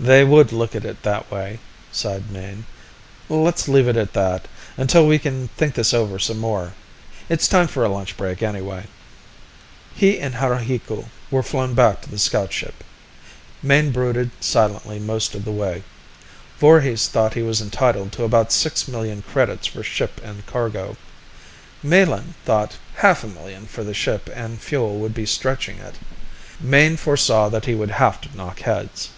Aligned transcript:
"They 0.00 0.22
would 0.22 0.52
look 0.52 0.76
at 0.76 0.84
it 0.84 1.02
that 1.02 1.28
way," 1.28 1.58
sighed 1.90 2.30
Mayne. 2.30 2.66
"Let's 3.28 3.66
leave 3.66 3.88
it 3.88 3.96
at 3.96 4.12
that, 4.12 4.46
until 4.76 5.04
we 5.08 5.18
can 5.18 5.48
think 5.56 5.74
this 5.74 5.92
over 5.92 6.20
some 6.20 6.38
more. 6.38 6.74
It's 7.28 7.48
time 7.48 7.66
for 7.66 7.84
a 7.84 7.88
lunch 7.88 8.16
break 8.16 8.40
anyway." 8.40 8.84
He 9.96 10.20
and 10.20 10.36
Haruhiku 10.36 11.06
were 11.32 11.42
flown 11.42 11.74
back 11.74 12.00
to 12.02 12.08
the 12.12 12.16
scout 12.20 12.52
ship. 12.52 12.84
Mayne 13.60 13.90
brooded 13.90 14.30
silently 14.38 15.00
most 15.00 15.34
of 15.34 15.44
the 15.44 15.50
way. 15.50 15.82
Voorhis 16.60 17.08
thought 17.08 17.34
he 17.34 17.42
was 17.42 17.60
entitled 17.60 18.12
to 18.12 18.22
about 18.22 18.52
six 18.52 18.86
million 18.86 19.22
credits 19.22 19.66
for 19.66 19.82
ship 19.82 20.20
and 20.22 20.46
cargo; 20.46 20.96
Melin 21.82 22.34
thought 22.44 22.76
half 22.94 23.24
a 23.24 23.26
million 23.26 23.66
for 23.66 23.82
the 23.82 23.94
ship 23.94 24.30
and 24.32 24.60
fuel 24.62 25.00
would 25.00 25.12
be 25.12 25.26
stretching 25.26 25.78
it. 25.80 25.96
Mayne 26.60 26.96
foresaw 26.96 27.48
that 27.48 27.64
he 27.64 27.74
would 27.74 27.90
have 27.90 28.20
to 28.20 28.36
knock 28.36 28.60
heads. 28.60 29.08